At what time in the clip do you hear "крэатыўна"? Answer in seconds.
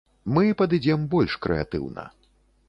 1.45-2.09